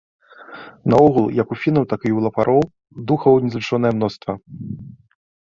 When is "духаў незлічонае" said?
3.13-3.93